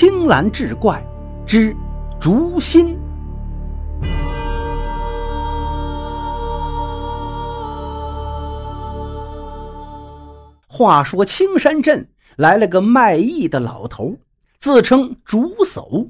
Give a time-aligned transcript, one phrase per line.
[0.00, 1.06] 青蓝志怪
[1.46, 1.76] 之
[2.18, 2.98] 竹心。
[10.66, 14.16] 话说青山镇来了个卖艺的老头，
[14.58, 16.08] 自称竹叟，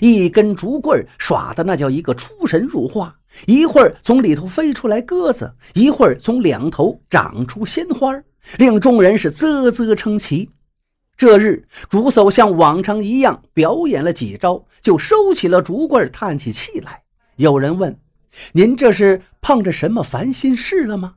[0.00, 3.12] 一根竹棍耍的那叫一个出神入化，
[3.46, 8.16] 一会儿从里头飞出来鸽子，一会儿从两头长出鲜花，
[8.58, 10.48] 令众人是啧啧称奇。
[11.16, 17.02] 这日，竹叟像往常一样表演了几招，就收起了竹棍，叹起气来。
[17.36, 17.96] 有人问
[18.52, 21.14] ：“您这是碰着什么烦心事了吗？”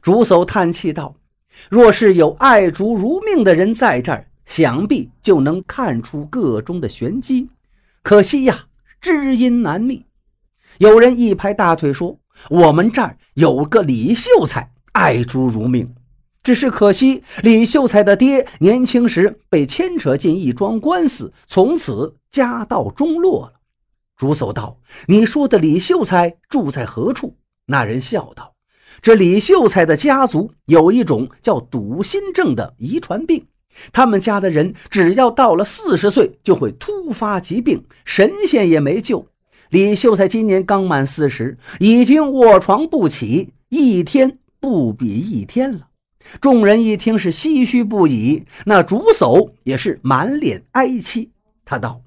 [0.00, 1.16] 竹叟叹气道。
[1.68, 7.50] 若是有爱竹如命的人在这儿，想必就能看出个中的玄机。
[8.02, 8.66] 可惜呀，
[9.00, 10.06] 知音难觅。
[10.78, 15.94] 有人一拍大腿说：“我们这儿有个李秀才，爱竹如命。
[16.42, 23.60] 只是可惜，李秀才的爹年轻时被牵扯进一桩官司，从此家道中落了。”
[24.16, 27.36] 竹叟道：“你说的李秀才住在何处？”
[27.66, 28.54] 那人笑道。
[29.00, 33.46] 这李秀才的家族有一种叫笃心症的遗传病，
[33.90, 39.26] 他们家的人只要到了四十岁就会突发疾病，神仙也没救。
[39.70, 45.88] 李秀才今年刚满四十，已经卧床不起，一天不比一天了。
[46.40, 51.32] 众人一听是唏嘘不已，那竹叟也是满脸哀戚。
[51.64, 52.02] 他道：“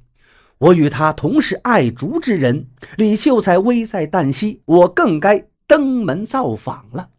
[0.60, 7.10] 我与他同是爱竹之人，李秀才危在旦夕，我更该。”登门造访了。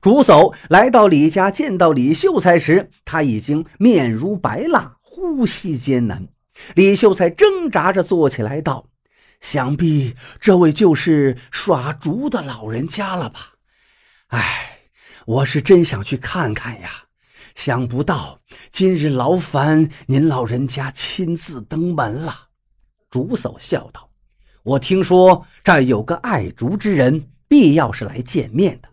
[0.00, 6.28] 竹叟来到李家，见到李秀才时，他已经面如白蜡，呼吸艰难。
[6.74, 8.86] 李秀才挣扎着坐起来，道
[9.42, 13.52] ：“想必这位就是耍竹的老人家了吧？
[14.28, 14.75] 哎，
[15.26, 16.88] 我是真想去看看呀，
[17.56, 22.46] 想不到今日劳烦您老人家亲自登门了。”
[23.10, 24.08] 竹叟笑道。
[24.62, 28.88] 我听说这儿有个爱竹之人，必要是来见面的。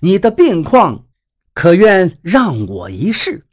[0.00, 1.06] 你的病况，
[1.54, 3.46] 可愿让我一试？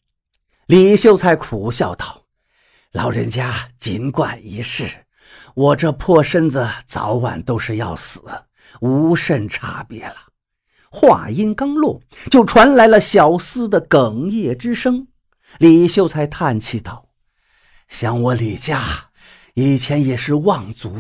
[0.65, 2.23] 李秀才苦笑道
[2.93, 5.05] ：“老人家尽管一试，
[5.53, 8.23] 我这破身子早晚都是要死，
[8.81, 10.15] 无甚差别了。”
[10.95, 11.99] 话音刚落，
[12.29, 15.07] 就传来了小厮的哽咽之声。
[15.57, 17.09] 李秀才叹气道
[17.89, 18.79] ：“想我李家
[19.55, 20.95] 以前也是望族。”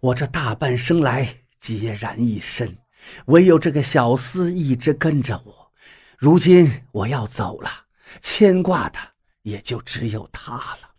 [0.00, 2.78] 我这大半生来孑然一身，
[3.26, 5.72] 唯有这个小厮一直跟着我。
[6.16, 7.68] 如今我要走了，
[8.20, 8.98] 牵挂的
[9.42, 10.90] 也就只有他了。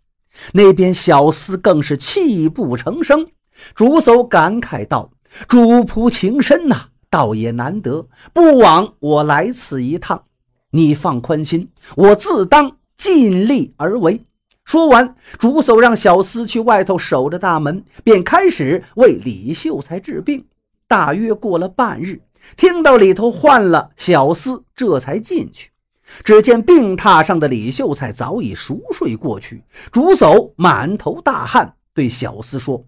[0.52, 3.26] 那边小厮更是泣不成声。
[3.74, 5.10] 竹叟感慨道
[5.48, 10.24] ：“主仆情深呐，倒也难得，不枉我来此一趟。
[10.68, 14.22] 你放宽心，我自当尽力而为。”
[14.66, 20.44] 说完，竹叟让小厮去外头守着大门，便开始为李秀才治病。
[20.86, 22.20] 大约过了半日，
[22.54, 25.70] 听到里头换了小厮，这才进去。
[26.22, 29.64] 只见病榻上的李秀才早已熟睡过去。
[29.90, 32.84] 竹叟满头大汗，对小厮说：“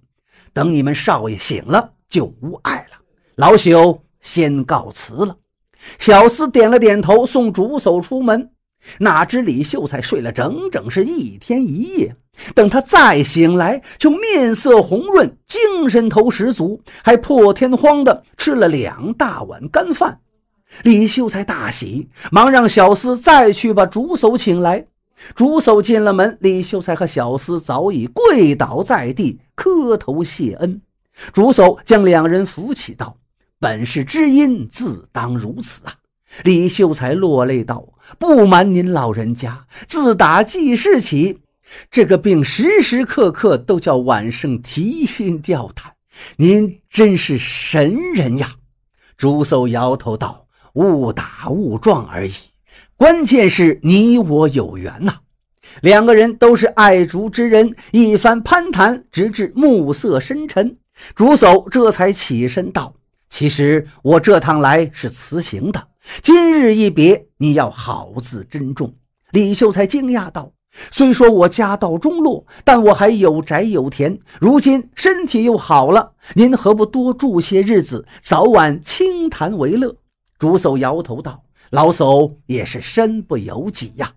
[0.52, 2.98] 等你们少爷醒了，就无碍了。
[3.36, 5.36] 老朽先告辞了。”
[5.98, 8.50] 小厮点了点头，送竹叟出门。
[8.98, 12.14] 哪知李秀才睡了整整是一天一夜，
[12.54, 20.20] 等他再醒来，就面色红润，精神头十足，还破天荒的吃了两大碗干饭。
[20.84, 24.86] 李秀才大喜，忙让小厮再去把竹叟请来。
[25.34, 30.80] 竹叟进了门，李秀才和小厮早已跪倒在地，磕头谢恩。
[31.32, 33.16] 竹叟将两人扶起，道
[33.58, 35.94] ：“本是知音，自当如此啊。”
[36.44, 37.88] 李秀才落泪道
[38.18, 41.38] ：“不瞒您老人家，自打记事起，
[41.90, 45.94] 这个病时时刻刻都叫晚生提心吊胆。
[46.36, 48.56] 您真是神人呀！”
[49.16, 52.32] 朱叟摇头道：“误打误撞而已，
[52.96, 55.20] 关键是你我有缘呐。”
[55.80, 60.76] 两个人都是爱竹之人，一番攀谈，直至暮色深沉，
[61.14, 62.94] 朱叟这才起身道
[63.28, 65.88] ：“其实我这趟来是辞行的。”
[66.22, 68.94] 今日一别，你要好自珍重。
[69.30, 70.52] 李秀才惊讶道
[70.90, 79.94] ：“虽说我家道中落，但我还有宅有田，如今身体又好了，您何不多住些日子，早晚清谈为乐？”
[80.38, 84.14] 竹叟摇头道：“老叟也是身不由己呀。”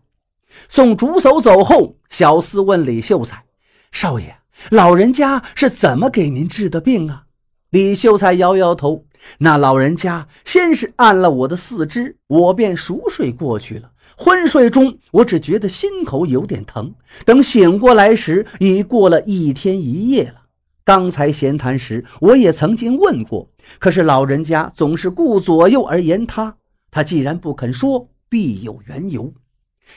[0.70, 3.44] 送竹叟走后，小厮问李秀才
[3.92, 4.38] ：“少爷，
[4.70, 7.24] 老人家是怎么给您治的病啊？”
[7.72, 9.06] 李秀才摇摇头。
[9.40, 13.92] 那老人家先是按了我的四肢，我便熟睡过去了。
[14.18, 16.94] 昏睡中，我只觉得心口有点疼。
[17.26, 20.42] 等醒过来时，已过了一天一夜了。
[20.84, 26.58] 刚才闲谈时，我也曾经问过，可是老人家总是顾左右而言他。
[26.90, 29.32] 他既然不肯说，必有缘由。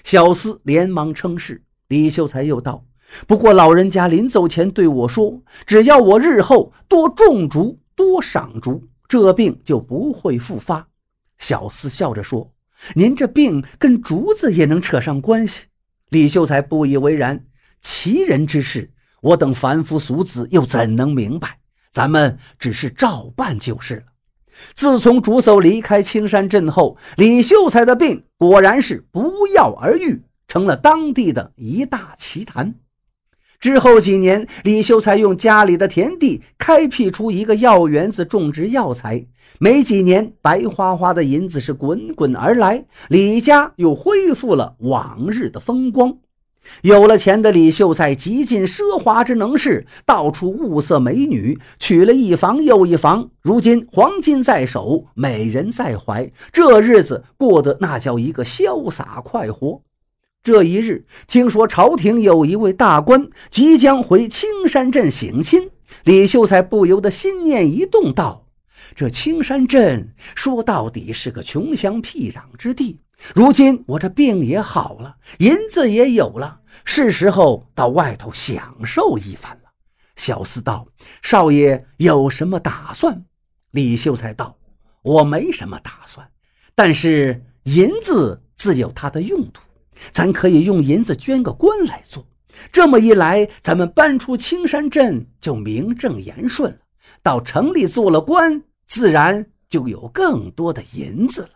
[0.05, 1.63] 小厮连忙称是。
[1.89, 2.85] 李秀才又道
[3.27, 10.89] ：“不过老人家临走前对我说，只要我日后多种竹、多赏竹，这病就不会复发。”
[11.39, 12.51] 小厮笑着说。
[12.95, 15.67] 您这病跟竹子也能扯上关系？
[16.11, 17.47] 李秀才不以为然。
[17.81, 18.93] 奇人之事，
[19.23, 21.61] 我等凡夫俗子又怎能明白？
[21.91, 24.03] 咱们只是照办就是了。
[24.75, 32.75] 自从竹叟离开青山镇后，李秀才的病果然是不药而愈，成了当地的一大奇谈。
[33.65, 39.25] 之后几年，李秀才用家里的田地开辟出一个药园子，种植药材。
[39.59, 46.19] 没几年，白花花的银子是滚滚而来，李家又恢复了往日的风光。
[46.83, 53.31] 有了钱的李秀才极尽奢华之能事，到处物色美女，娶了一房又一房。
[53.41, 59.81] 如今黄金在手，美人在怀，这日子过得那叫一个潇洒快活。
[60.45, 65.71] 这一日，听说朝廷有一位大官即将回青山镇省亲，
[66.05, 68.47] 李秀才不由得心念一动，道
[68.95, 73.01] ：“这青山镇说到底是个穷乡僻壤之地，
[73.35, 79.71] 如今我这病也好了，银子也有了，是时候到外头享受一番了。”
[80.17, 80.87] 小厮道
[81.25, 83.25] ：“少爷有什么打算？”
[83.73, 84.59] 李秀才道
[85.01, 86.29] ：“我没什么打算，
[86.75, 89.63] 但是银子自有它的用途。”
[90.11, 92.27] 咱可以用银子捐个官来做，
[92.73, 96.79] 这么一来，咱们搬出青山镇就名正言顺了。
[97.23, 101.49] 到城里做了官，自然就有更多的银子了。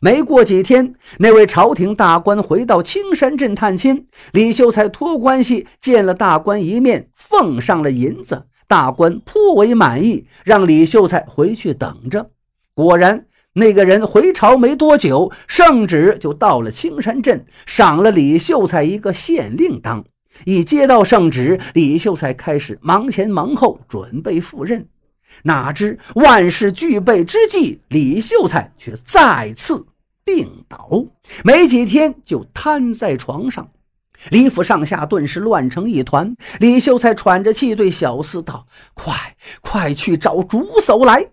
[0.00, 8.46] 没过几天，那位朝廷大官回到青山镇探亲，李秀才托关系见了大官一面，奉上了银子。
[8.68, 12.30] 大官颇为满意，让李秀才回去等着。
[12.74, 13.25] 果然。
[13.58, 20.04] 那个人回朝没多久，圣旨就到了青山镇，赏了李秀才一个县令当。
[20.44, 24.86] 一接到圣旨，李秀才开始忙前忙后准备赴任。
[25.44, 29.86] 哪知万事俱备之际，李秀才却再次
[30.22, 31.06] 病倒，
[31.42, 33.66] 没几天就瘫在床上。
[34.28, 36.36] 李府上下顿时乱成一团。
[36.60, 39.14] 李秀才喘着气对小厮道：“快
[39.62, 41.30] 快去找竹叟来！”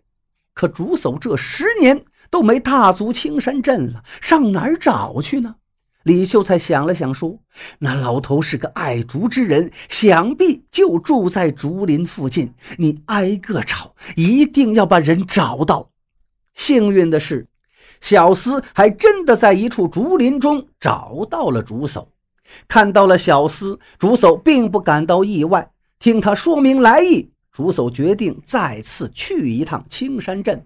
[0.56, 2.06] 可竹叟这十年。
[2.34, 5.54] 都没踏足青山镇了，上哪儿找去呢？
[6.02, 7.38] 李秀才想了想，说
[7.78, 12.52] ：“那老头是个爱竹之人，想必就住在竹林附近。
[12.80, 15.92] 你挨个找，一定要把人找到。”
[16.56, 17.46] 幸运的是，
[18.02, 22.08] 小厮还真的在一处竹林中找到了竹叟。
[22.68, 25.70] 看到了小厮，竹叟并不感到意外。
[26.00, 30.66] 听他说明来意，竹叟决定再次去一趟青山镇。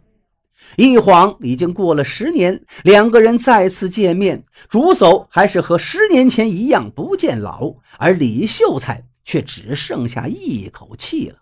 [0.75, 11.36] 一晃已经过了十年，两个人再次见面，竹叟还是和十年前一样不见老，而李秀才却只剩下一口气了。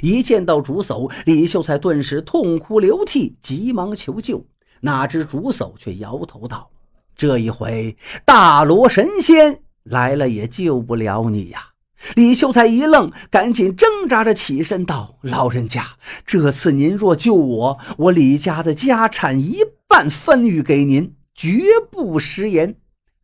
[0.00, 4.44] 一见到竹叟，李秀才顿时痛哭流涕，急忙求救。
[4.80, 6.68] 哪知竹叟却摇头道
[7.16, 11.66] ：“这一回大罗神仙来了，也救不了你呀。”
[12.14, 15.86] 李秀才一愣，赶紧挣扎着起身道：“老人家，
[16.26, 22.76] 这次您若救我，我李家的家产一半分予给您，绝不食言。”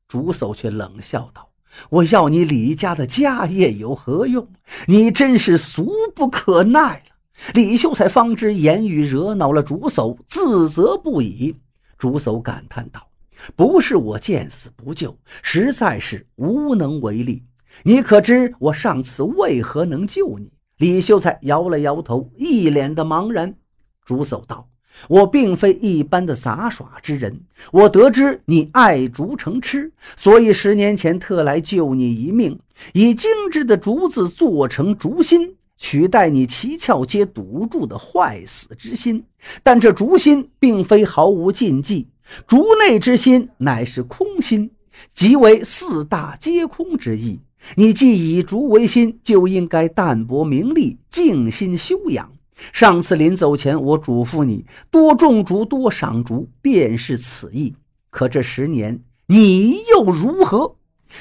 [0.09, 1.51] 竹叟却冷笑道
[1.91, 4.49] ：“我要你李家的家业有何用？
[4.87, 7.17] 你真是俗不可耐了。”
[7.55, 11.55] 李秀才方知言语惹恼了竹叟，自责不已。
[11.99, 13.07] 竹叟感叹道
[13.55, 17.45] ：“不是我见死不救，实在是无能为力。”
[17.85, 20.51] 你可知我上次为何能救你？
[20.79, 23.55] 李秀才摇了摇头，一脸的茫然。
[24.05, 24.69] 竹叟道
[25.09, 27.41] ：“我并非一般的杂耍之人，
[27.73, 32.59] 我得知你爱竹成痴，所以十年前特来救你一命，
[32.95, 39.25] 以精致的竹子做成竹心，取代你七窍皆堵住的坏死之心。
[39.63, 42.09] 但这竹心并非毫无禁忌，
[42.47, 44.71] 竹内之心乃是空心，
[45.13, 47.41] 即为四大皆空之意。”
[47.77, 52.33] 你既以竹为心，就应该淡泊名利，静心修养。
[52.73, 57.75] 上次临走前，我嘱咐你多种竹，多赏竹，便是此意。
[58.11, 60.77] 可这十年，你又如何？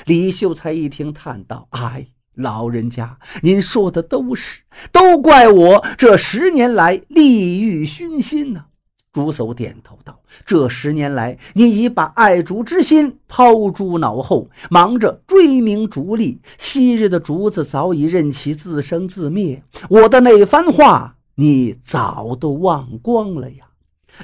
[0.05, 8.65] 李秀才一听，叹道：“哎，老人家，您说的都是，都怪我这十年来利欲熏心呐。”
[9.13, 16.39] 竹叟点头道：“这十年来，你已把爱竹之心抛诸脑后，忙着追名逐利。
[16.59, 23.65] 昔日的竹子早已任其自生自灭，我的那番话，你早都忘光了呀。”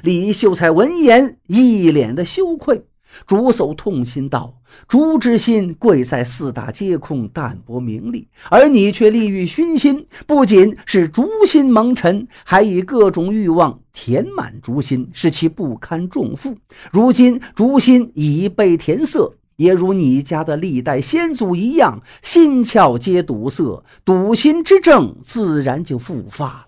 [0.02, 2.84] 李秀才闻言，一脸的羞愧。
[3.26, 16.56] 竹叟痛心道：“竹之心贵在四大皆空，淡泊名利，而你却利欲熏心，不仅是竹心蒙尘，还以各种欲望填满竹心，使其不堪重负。
[16.90, 26.66] 如今竹心已被填塞，也如你家的历代先祖一样，心窍皆堵塞，堵心之症自然就复发了。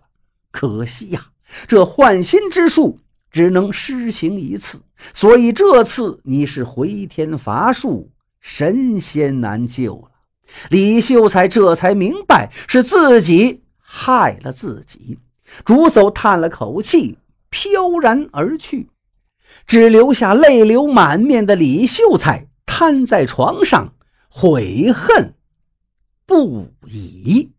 [0.51, 1.29] 可惜呀，
[1.67, 2.99] 这换心之术。”
[3.33, 4.81] 只能施行一次，
[5.13, 8.11] 所以这次你是回天乏术，
[8.41, 10.11] 神仙难救了。
[10.71, 15.19] 李秀才这才明白是自己害了自己。
[15.65, 17.19] 竹叟叹了口气，
[17.51, 18.89] 飘然而去，
[19.67, 23.95] 只留下泪流满面的李秀才瘫在床上，
[24.29, 25.35] 悔恨
[26.27, 27.51] 不已。